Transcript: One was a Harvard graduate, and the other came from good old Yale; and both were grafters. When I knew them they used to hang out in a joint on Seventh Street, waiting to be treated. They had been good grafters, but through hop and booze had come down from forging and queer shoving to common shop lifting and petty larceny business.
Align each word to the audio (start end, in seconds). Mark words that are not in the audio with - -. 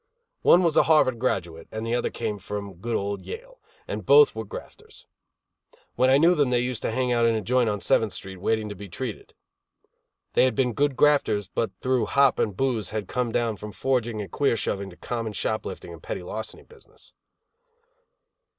One 0.41 0.63
was 0.63 0.75
a 0.75 0.81
Harvard 0.89 1.19
graduate, 1.19 1.67
and 1.71 1.85
the 1.85 1.93
other 1.93 2.09
came 2.09 2.39
from 2.39 2.73
good 2.81 2.95
old 2.95 3.21
Yale; 3.21 3.61
and 3.87 4.03
both 4.03 4.33
were 4.33 4.43
grafters. 4.43 5.05
When 5.93 6.09
I 6.09 6.17
knew 6.17 6.33
them 6.33 6.49
they 6.49 6.57
used 6.61 6.81
to 6.81 6.89
hang 6.89 7.11
out 7.13 7.27
in 7.27 7.35
a 7.35 7.41
joint 7.41 7.69
on 7.69 7.81
Seventh 7.81 8.11
Street, 8.11 8.37
waiting 8.37 8.67
to 8.69 8.73
be 8.75 8.89
treated. 8.89 9.35
They 10.33 10.45
had 10.45 10.55
been 10.55 10.73
good 10.73 10.95
grafters, 10.95 11.47
but 11.49 11.69
through 11.81 12.07
hop 12.07 12.39
and 12.39 12.57
booze 12.57 12.89
had 12.89 13.07
come 13.07 13.31
down 13.31 13.57
from 13.57 13.73
forging 13.73 14.19
and 14.23 14.31
queer 14.31 14.57
shoving 14.57 14.89
to 14.89 14.95
common 14.97 15.33
shop 15.33 15.67
lifting 15.67 15.93
and 15.93 16.01
petty 16.01 16.23
larceny 16.23 16.63
business. 16.63 17.13